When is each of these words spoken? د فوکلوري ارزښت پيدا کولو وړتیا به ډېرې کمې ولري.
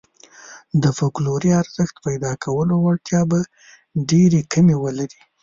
د 0.81 0.83
فوکلوري 0.97 1.51
ارزښت 1.61 1.95
پيدا 2.05 2.31
کولو 2.43 2.73
وړتیا 2.79 3.21
به 3.29 3.39
ډېرې 4.09 4.41
کمې 4.53 4.75
ولري. 4.83 5.21